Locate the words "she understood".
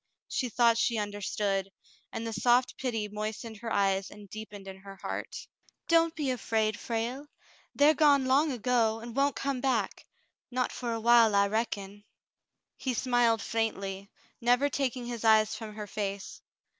0.79-1.71